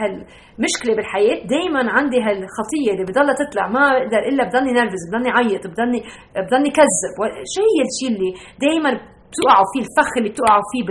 هال 0.00 0.24
مشكلة 0.58 0.94
بالحياة. 0.96 1.46
دائما 1.46 1.90
عندي 1.92 2.16
هالخطيه 2.16 2.90
اللي 2.92 3.04
بضلها 3.04 3.34
تطلع 3.34 3.68
ما 3.68 3.98
بقدر 3.98 4.18
إلا 4.18 4.44
بضلني 4.44 4.72
نرفز 4.72 5.02
بضلني 5.08 5.30
عيط 5.30 5.66
بضلني 5.66 6.02
بضلني 6.36 6.70
كذب. 6.70 7.14
شو 7.54 7.62
هي 7.72 7.80
الشيء 7.88 8.08
اللي 8.16 8.30
دائما 8.66 8.90
بتوقعوا 9.30 9.66
فيه 9.72 9.80
الفخ 9.86 10.10
اللي 10.18 10.30
بتوقعوا 10.30 10.62
فيه 10.72 10.82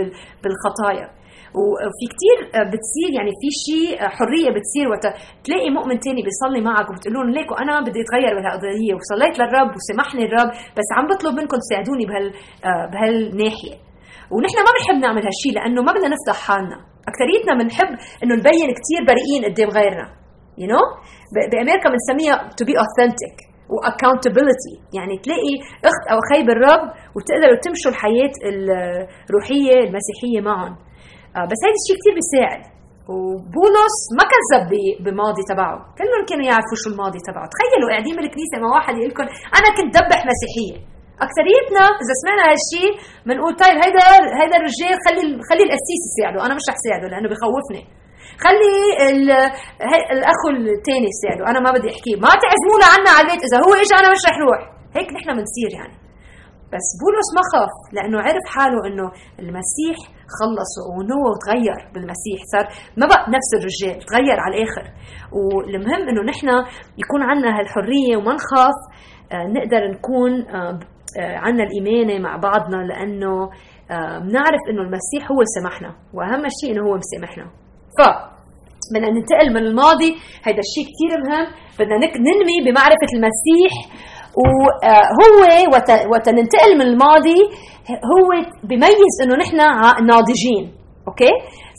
بالخطايا. 0.42 1.16
وفي 1.58 2.04
كتير 2.12 2.38
بتصير 2.70 3.10
يعني 3.18 3.32
في 3.40 3.48
شيء 3.66 4.08
حرية 4.16 4.50
بتصير 4.56 4.84
وقت 4.92 5.06
تلاقي 5.44 5.70
مؤمن 5.70 5.98
تاني 5.98 6.22
بيصلي 6.22 6.60
معك 6.60 6.90
وبتقول 6.90 7.14
لهم 7.14 7.30
ليكو 7.30 7.54
أنا 7.54 7.80
بدي 7.80 8.00
أتغير 8.04 8.32
بهالقضيه 8.36 8.92
وصليت 8.94 9.38
للرب 9.38 9.70
وسمحني 9.76 10.24
الرب 10.24 10.50
بس 10.76 10.88
عم 10.96 11.06
بطلب 11.06 11.34
منكم 11.40 11.56
تساعدوني 11.64 12.04
بهال 12.06 12.32
بهالناحية. 12.92 13.74
ونحن 14.32 14.58
ما 14.66 14.70
بنحب 14.76 14.98
نعمل 15.04 15.22
هالشيء 15.28 15.52
لأنه 15.56 15.80
ما 15.86 15.92
بدنا 15.92 16.08
نفضح 16.14 16.38
حالنا. 16.46 16.78
أكثريتنا 17.10 17.52
بنحب 17.60 17.90
إنه 18.22 18.34
نبين 18.40 18.68
كثير 18.78 19.00
بريئين 19.10 19.42
قدام 19.48 19.68
غيرنا. 19.78 20.06
You 20.62 20.68
know? 20.72 20.86
بأمريكا 21.52 21.88
بنسميها 21.92 22.36
to 22.58 22.62
be 22.68 22.74
authentic 22.84 23.36
واكونتابيلتي 23.72 24.74
يعني 24.96 25.14
تلاقي 25.24 25.54
أخت 25.90 26.04
أو 26.12 26.18
خي 26.28 26.40
بالرب 26.46 26.84
وتقدروا 27.14 27.58
تمشوا 27.64 27.90
الحياة 27.94 28.34
الروحية 29.28 29.76
المسيحية 29.86 30.40
معهم. 30.48 30.74
آه 31.36 31.46
بس 31.50 31.60
هذا 31.64 31.76
الشيء 31.80 31.96
كثير 31.98 32.14
بيساعد. 32.18 32.62
وبولس 33.12 33.96
ما 34.18 34.24
كذب 34.32 34.72
بماضي 35.04 35.42
تبعه. 35.50 35.76
كلهم 35.98 36.22
كانوا 36.28 36.46
يعرفوا 36.50 36.78
شو 36.82 36.88
الماضي 36.92 37.20
تبعه. 37.28 37.46
تخيلوا 37.54 37.90
قاعدين 37.92 38.16
بالكنيسة 38.16 38.56
مع 38.62 38.68
واحد 38.76 38.94
يقول 38.98 39.10
لكم 39.12 39.26
أنا 39.58 39.68
كنت 39.76 39.90
دبح 39.98 40.20
مسيحية. 40.32 40.76
أكثريتنا 41.24 41.84
إذا 42.02 42.14
سمعنا 42.22 42.42
هالشيء 42.50 42.92
بنقول 43.26 43.52
طيب 43.62 43.76
هيدا 43.84 44.04
هيدا 44.40 44.56
الرجال 44.60 44.94
خلي 45.06 45.22
خلي 45.48 45.62
القسيس 45.66 46.02
يساعده. 46.08 46.38
أنا 46.46 46.54
مش 46.58 46.64
رح 46.70 46.76
ساعده 46.86 47.06
لأنه 47.12 47.28
بخوفني. 47.32 47.82
خلي 48.44 48.74
الأخ 50.14 50.40
الثاني 50.50 51.08
يساعده. 51.14 51.42
أنا 51.50 51.60
ما 51.66 51.70
بدي 51.76 51.88
أحكيه. 51.94 52.16
ما 52.24 52.32
تعزموا 52.42 52.78
عنا 52.94 53.10
على 53.16 53.24
البيت. 53.24 53.42
إذا 53.48 53.58
هو 53.64 53.72
اجى 53.82 53.94
أنا 54.00 54.08
مش 54.14 54.22
رح 54.28 54.36
روح. 54.44 54.60
هيك 54.96 55.08
نحن 55.16 55.28
بنصير 55.38 55.70
يعني. 55.78 55.96
بس 56.72 56.86
بولس 57.02 57.28
ما 57.36 57.42
خاف 57.52 57.74
لأنه 57.96 58.18
عرف 58.26 58.44
حاله 58.54 58.80
إنه 58.88 59.06
المسيح 59.42 59.96
خلصه 60.38 60.82
وانه 60.94 61.20
تغير 61.44 61.80
بالمسيح. 61.92 62.38
صار 62.52 62.64
ما 63.00 63.06
بقى 63.12 63.24
نفس 63.36 63.50
الرجال 63.58 63.96
تغير 64.10 64.38
على 64.44 64.54
الآخر. 64.54 64.84
والمهم 65.36 66.02
إنه 66.10 66.22
نحن 66.32 66.48
يكون 67.02 67.20
عندنا 67.30 67.50
هالحرية 67.58 68.14
وما 68.16 68.32
نخاف. 68.38 68.78
نقدر 69.56 69.82
نكون 69.94 70.32
عنا 71.18 71.62
الإيمانة 71.64 72.18
مع 72.18 72.36
بعضنا 72.36 72.76
لأنه 72.76 73.50
بنعرف 74.26 74.60
إنه 74.70 74.82
المسيح 74.82 75.22
هو 75.32 75.40
سمحنا 75.56 75.90
وأهم 76.14 76.42
شيء 76.60 76.72
إنه 76.72 76.82
هو 76.88 76.96
مسامحنا. 77.02 77.44
ف 77.98 78.00
بدنا 78.94 79.10
ننتقل 79.10 79.50
من 79.50 79.56
الماضي 79.56 80.10
هذا 80.46 80.60
الشيء 80.66 80.86
كثير 80.92 81.10
مهم 81.28 81.46
بدنا 81.78 81.96
ننمي 82.28 82.56
بمعرفة 82.66 83.10
المسيح 83.16 83.72
وهو 84.42 85.36
وقت 86.12 86.28
ننتقل 86.28 86.74
من 86.74 86.82
الماضي 86.82 87.40
هو 88.12 88.28
بميز 88.64 89.14
إنه 89.22 89.34
نحن 89.36 89.56
ناضجين 90.06 90.64
okay؟ 91.08 91.30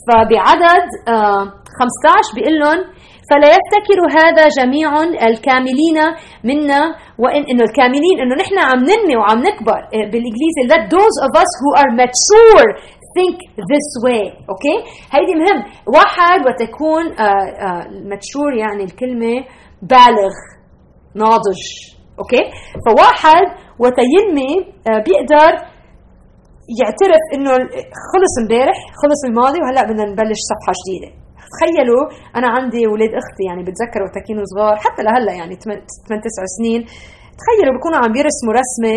فبعدد 0.08 0.86
15 1.06 2.34
بيقول 2.34 2.58
لهم 2.58 2.84
فلا 3.30 3.48
يفتكر 3.56 3.98
هذا 4.20 4.48
جميع 4.58 4.88
الكاملين 5.28 5.98
منا 6.44 6.80
وان 7.18 7.42
إنه 7.50 7.62
الكاملين 7.68 8.16
إنه 8.22 8.34
نحن 8.42 8.58
عم 8.58 8.78
ننمي 8.90 9.16
وعم 9.16 9.38
نكبر 9.38 9.78
بالإنجليزي 9.92 10.62
let 10.72 10.82
those 10.96 11.16
of 11.26 11.32
us 11.42 11.50
who 11.60 11.70
are 11.80 11.90
mature 12.02 12.68
think 13.16 13.36
this 13.72 13.88
way 14.06 14.22
okay؟ 14.50 14.76
هيدي 15.12 15.34
مهم. 15.34 15.64
واحد 15.96 16.40
وتكون 16.46 17.04
آه 17.20 17.24
آه 17.24 17.86
mature 18.10 18.52
يعني 18.58 18.84
الكلمة 18.84 19.44
بالغ 19.82 20.32
ناضج 21.14 21.60
okay؟ 22.18 22.42
فواحد 22.86 23.46
وتينمي 23.78 24.52
آه 24.88 24.98
بيقدر 25.06 25.52
يعترف 26.80 27.22
إنه 27.34 27.50
خلص 28.12 28.34
امبارح 28.42 28.76
خلص 29.02 29.20
الماضي 29.28 29.58
وهلأ 29.62 29.82
بدنا 29.82 30.04
نبلش 30.04 30.40
صفحة 30.50 30.72
جديدة. 30.80 31.10
تخيلوا 31.52 32.02
أنا 32.38 32.48
عندي 32.56 32.82
ولاد 32.92 33.12
أختي 33.22 33.42
يعني 33.48 33.62
بتذكر 33.68 34.00
وقت 34.04 34.16
كانوا 34.26 34.44
صغار 34.52 34.76
حتى 34.84 35.00
لهلأ 35.06 35.32
يعني 35.40 35.54
8 35.64 36.22
9 36.26 36.54
سنين. 36.56 36.80
تخيلوا 37.40 37.72
بيكونوا 37.76 37.98
عم 38.02 38.10
بيرسموا 38.16 38.54
رسمة 38.62 38.96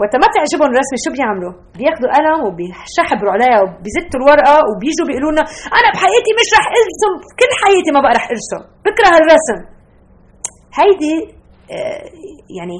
وقت 0.00 0.14
ما 0.22 0.26
تعجبهم 0.34 0.70
الرسمة 0.72 0.96
شو 1.04 1.10
بيعملوا؟ 1.16 1.52
بياخذوا 1.78 2.10
قلم 2.16 2.38
وبيشحبروا 2.46 3.32
عليها 3.36 3.58
وبيزتوا 3.64 4.18
الورقة 4.20 4.54
وبيجوا 4.68 5.06
بيقولوا 5.08 5.32
لنا 5.34 5.44
أنا 5.78 5.88
بحياتي 5.94 6.30
مش 6.38 6.48
رح 6.56 6.66
ارسم 6.80 7.12
كل 7.40 7.50
حياتي 7.62 7.90
ما 7.94 8.00
بقى 8.04 8.12
رح 8.18 8.26
ارسم 8.34 8.62
بكره 8.86 9.10
الرسم 9.20 9.58
هيدي 10.78 11.16
آه، 11.74 12.04
يعني 12.58 12.78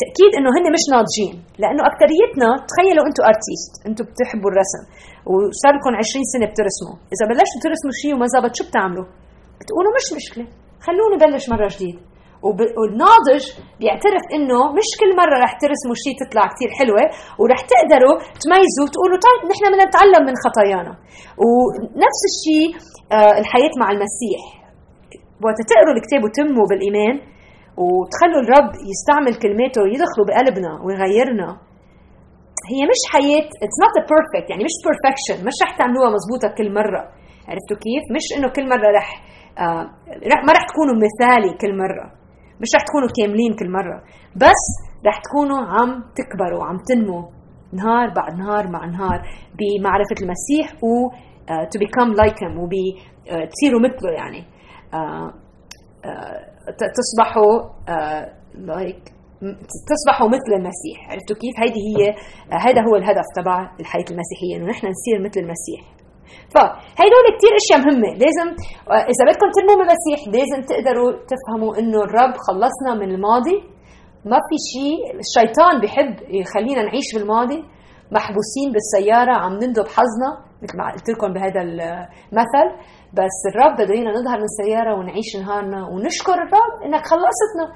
تأكيد 0.00 0.30
إنه 0.38 0.50
هن 0.56 0.66
مش 0.76 0.84
ناضجين 0.94 1.34
لأنه 1.62 1.82
أكثريتنا 1.90 2.48
تخيلوا 2.70 3.04
أنتم 3.08 3.22
ارتيست 3.30 3.72
أنتم 3.88 4.04
بتحبوا 4.10 4.50
الرسم 4.52 4.82
وصار 5.30 5.72
لكم 5.76 5.92
20 6.02 6.24
سنة 6.34 6.46
بترسموا 6.50 6.96
إذا 7.14 7.24
بلشتوا 7.30 7.60
ترسموا 7.64 7.94
شيء 8.00 8.12
وما 8.14 8.26
زبط 8.34 8.52
شو 8.58 8.64
بتعملوا؟ 8.68 9.06
بتقولوا 9.60 9.92
مش 9.98 10.06
مشكلة 10.18 10.46
خلوني 10.86 11.16
بلش 11.22 11.44
مرة 11.54 11.68
جديد. 11.76 11.96
والناضج 12.78 13.44
بيعترف 13.80 14.24
إنه 14.36 14.58
مش 14.78 14.88
كل 15.00 15.10
مرة 15.20 15.36
رح 15.44 15.52
ترسموا 15.62 15.96
شيء 16.04 16.14
تطلع 16.22 16.44
كثير 16.52 16.70
حلوة 16.78 17.04
ورح 17.40 17.60
تقدروا 17.72 18.14
تميزوا 18.42 18.84
وتقولوا 18.86 19.18
طيب 19.26 19.40
نحن 19.50 19.62
بدنا 19.70 19.84
نتعلم 19.88 20.22
من 20.28 20.34
خطايانا. 20.44 20.92
ونفس 21.42 22.22
الشيء 22.30 22.68
آه، 23.16 23.34
الحياة 23.40 23.74
مع 23.80 23.88
المسيح. 23.94 24.40
وقت 25.44 25.58
تقروا 25.70 25.94
الكتاب 25.96 26.20
وتموا 26.24 26.66
بالإيمان 26.70 27.16
وتخلوا 27.82 28.40
الرب 28.44 28.70
يستعمل 28.92 29.34
كلماته 29.42 29.82
يدخلوا 29.94 30.26
بقلبنا 30.28 30.72
ويغيرنا. 30.84 31.48
هي 32.72 32.80
مش 32.92 33.00
حياة 33.12 33.46
it's 33.64 33.76
not 33.82 33.96
perfect 34.08 34.46
يعني 34.50 34.64
مش 34.68 34.76
perfection 34.84 35.46
مش 35.46 35.56
رح 35.62 35.70
تعملوها 35.78 36.10
مزبوطة 36.16 36.48
كل 36.58 36.68
مرة. 36.80 37.02
عرفتوا 37.48 37.76
كيف؟ 37.84 38.04
مش 38.16 38.26
إنه 38.36 38.48
كل 38.56 38.68
مرة 38.72 38.88
رح 38.98 39.08
آه 39.58 39.84
رح 40.32 40.40
ما 40.46 40.52
رح 40.56 40.64
تكونوا 40.70 40.96
مثالي 41.06 41.50
كل 41.62 41.72
مرة. 41.84 42.06
مش 42.60 42.70
رح 42.76 42.82
تكونوا 42.88 43.08
كاملين 43.16 43.52
كل 43.60 43.70
مرة. 43.78 43.98
بس 44.36 44.62
رح 45.06 45.16
تكونوا 45.26 45.60
عم 45.74 45.90
تكبروا 46.18 46.64
عم 46.68 46.76
تنموا 46.88 47.22
نهار 47.72 48.08
بعد 48.18 48.32
نهار 48.38 48.68
مع 48.74 48.86
نهار 48.86 49.18
بمعرفة 49.58 50.18
المسيح 50.22 50.66
و 50.84 51.10
uh, 51.10 51.64
to 51.72 51.76
become 51.84 52.10
like 52.22 52.38
him 52.44 52.54
وتصيروا 52.62 53.80
uh, 53.80 53.84
مثله 53.84 54.10
يعني. 54.10 54.42
uh, 54.92 55.30
uh, 56.06 56.53
تصبحوا 56.98 57.52
لايك 58.54 59.02
uh, 59.08 59.14
تصبحوا 59.90 60.28
مثل 60.28 60.50
المسيح. 60.58 60.98
عرفتوا 61.10 61.36
كيف؟ 61.36 61.54
هيدي 61.62 61.80
هي 61.88 62.14
هذا 62.66 62.80
هو 62.88 62.96
الهدف 62.96 63.26
تبع 63.36 63.70
الحياة 63.80 64.08
المسيحية 64.10 64.56
إنه 64.56 64.66
نحن 64.72 64.86
نصير 64.86 65.16
مثل 65.26 65.40
المسيح. 65.44 65.80
فهيدول 66.54 67.24
كثير 67.36 67.52
أشياء 67.62 67.78
مهمة. 67.84 68.10
لازم 68.24 68.48
إذا 69.12 69.22
بدكم 69.28 69.48
تنموا 69.56 69.76
بالمسيح 69.80 70.18
لازم 70.36 70.60
تقدروا 70.70 71.10
تفهموا 71.32 71.78
إنه 71.78 71.98
الرب 72.06 72.34
خلصنا 72.46 72.92
من 73.00 73.14
الماضي. 73.14 73.58
ما 74.30 74.38
في 74.48 74.56
شيء 74.72 74.98
الشيطان 75.24 75.74
بحب 75.82 76.12
يخلينا 76.40 76.82
نعيش 76.82 77.08
بالماضي. 77.14 77.64
محبوسين 78.12 78.68
بالسيارة 78.72 79.32
عم 79.32 79.52
نندب 79.52 79.86
حظنا 79.96 80.30
مثل 80.62 80.78
ما 80.78 80.92
قلت 80.92 81.08
لكم 81.10 81.32
بهذا 81.32 81.60
المثل 81.62 82.68
بس 83.18 83.38
الرب 83.50 83.74
بده 83.78 83.94
إيانا 83.94 84.12
نظهر 84.18 84.38
من 84.42 84.48
السياره 84.52 84.92
ونعيش 84.98 85.30
نهارنا 85.42 85.80
ونشكر 85.92 86.36
الرب 86.46 86.74
إنك 86.84 87.04
خلصتنا. 87.12 87.66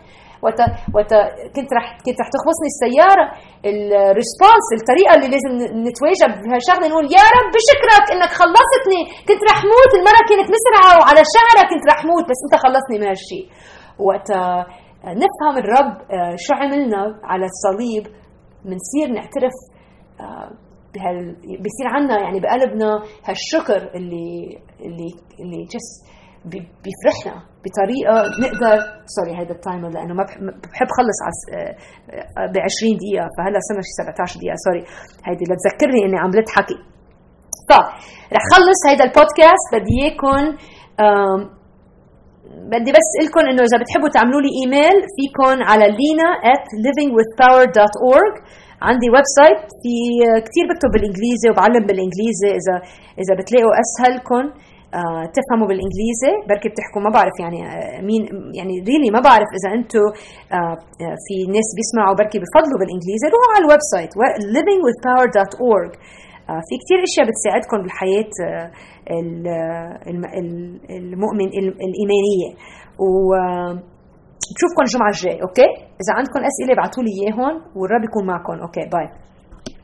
وقت 0.45 0.61
وقت 0.97 1.13
كنت 1.57 1.71
رح 1.77 1.87
كنت 2.07 2.19
رح 2.23 2.29
تخبصني 2.35 2.69
السيارة. 2.75 3.27
الريسبونس 3.71 4.67
الطريقة 4.79 5.13
اللي 5.17 5.29
لازم 5.35 5.53
نتواجه 5.89 6.27
بهالشغلة 6.43 6.87
نقول 6.91 7.07
يا 7.19 7.27
رب 7.37 7.49
بشكرك 7.57 8.07
إنك 8.15 8.33
خلصتني. 8.41 9.03
كنت 9.29 9.43
رح 9.51 9.59
موت. 9.73 9.93
المرا 9.99 10.23
كانت 10.31 10.49
مسرعة 10.57 10.93
وعلى 10.99 11.21
شعرها 11.35 11.65
كنت 11.71 11.85
رح 11.93 12.01
موت. 12.11 12.25
بس 12.31 12.41
أنت 12.47 12.55
خلصني 12.65 12.97
من 13.01 13.07
هالشيء 13.11 13.45
وقت 14.09 14.29
نفهم 15.23 15.55
الرب 15.63 15.95
شو 16.45 16.53
عملنا 16.61 17.03
على 17.31 17.47
الصليب. 17.53 18.05
بنصير 18.65 19.07
نعترف 19.17 19.57
بهال 20.95 21.37
بيصير 21.65 21.87
عنا 21.95 22.21
يعني 22.25 22.41
بقلبنا 22.41 22.91
هالشكر 23.25 23.81
اللي 23.95 24.59
اللي 24.81 25.11
اللي 25.41 25.65
just 25.75 25.89
بيفرحنا 26.85 27.43
بطريقة 27.65 28.17
نقدر 28.45 28.77
sorry 29.17 29.33
هذا 29.41 29.53
ال 29.53 29.59
timer 29.59 29.89
لأنه 29.89 30.15
ما 30.15 30.25
بحب 30.73 30.89
خلص 30.99 31.19
ب 32.53 32.57
20 32.59 32.97
دقيقة 33.01 33.27
فهلأ 33.37 33.59
صرنا 33.69 33.83
شي 33.89 33.93
17 34.03 34.41
دقيقة 34.41 34.57
sorry 34.67 34.83
هيدي 35.27 35.45
لتذكرني 35.51 36.01
إني 36.07 36.19
عم 36.19 36.31
حكي. 36.57 36.79
طيب 37.71 37.87
رح 38.37 38.45
خلص 38.53 38.81
هيدا 38.89 39.05
البودكاست 39.05 39.67
بدي 39.73 39.95
إياكم 40.03 40.57
بدي 42.73 42.91
بس 42.99 43.09
قلكم 43.25 43.41
إنه 43.51 43.63
إذا 43.69 43.79
بتحبوا 43.83 44.11
تعملوا 44.17 44.43
لي 44.45 44.51
إيميل 44.61 44.97
فيكم 45.17 45.57
على 45.71 45.85
lina 46.01 46.31
at 46.55 46.65
livingwithpower.org 46.85 48.35
عندي 48.89 49.09
website 49.13 49.61
في 49.83 49.95
كثير 50.47 50.65
بكتب 50.71 50.91
بالإنجليزي 50.95 51.47
وبعلم 51.51 51.83
بالإنجليزي. 51.89 52.51
إذا 52.61 52.77
إذا 53.23 53.33
بتلاقوا 53.39 53.75
اسهلكم 53.85 54.45
آه 54.99 55.25
تفهموا 55.37 55.69
بالإنجليزي. 55.71 56.33
بركي 56.51 56.69
بتحكوا 56.73 57.03
ما 57.07 57.11
بعرف 57.17 57.37
يعني 57.43 57.61
آه 57.67 58.01
مين 58.09 58.23
يعني 58.59 58.75
really 58.91 59.11
ما 59.17 59.21
بعرف 59.29 59.51
إذا 59.59 59.69
أنتم 59.79 60.07
آه 60.57 60.77
في 61.25 61.37
ناس 61.57 61.69
بيسمعوا 61.79 62.15
بركي 62.21 62.39
بفضلوا 62.43 62.79
بالإنجليزي. 62.81 63.27
روحوا 63.35 63.53
على 63.55 63.63
ال 63.65 63.83
website 63.93 64.11
livingwithpower.org 64.57 65.93
آه 65.97 66.28
في 66.67 66.75
كثير 66.83 66.99
أشياء 67.09 67.25
بتساعدكم 67.31 67.79
بالحياة 67.83 68.33
آه 68.47 68.71
المؤمن 70.91 71.49
الإيمانية. 71.87 72.51
و 72.99 73.35
بشوفكم 74.55 74.83
الجمعة 74.87 75.09
الجاي 75.09 75.43
okay؟ 75.43 75.69
إذا 76.03 76.13
عندكم 76.19 76.41
أسئلة 76.51 76.73
ابعثوا 76.77 77.03
لي 77.03 77.11
إياهم 77.19 77.55
والرب 77.77 78.05
يكون 78.05 78.27
معكم. 78.27 78.53
okay 78.53 78.81
bye. 78.95 79.09